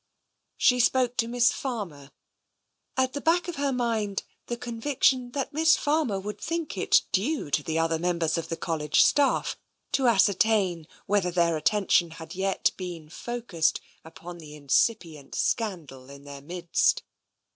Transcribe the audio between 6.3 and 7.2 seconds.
think it